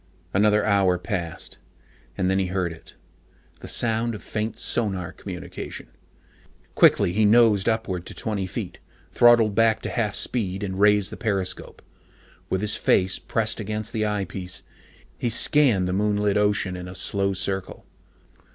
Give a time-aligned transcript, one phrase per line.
[0.33, 1.59] Another hour had passed.
[2.17, 2.95] And then he heard it.
[3.59, 5.89] The sound of faint sonar communication.
[6.73, 8.79] Quickly he nosed upward to twenty feet,
[9.11, 11.83] throttled back to half speed, and raised the periscope.
[12.49, 14.63] With his face pressed against the eyepiece,
[15.19, 17.85] he scanned the moonlit ocean in a slow circle.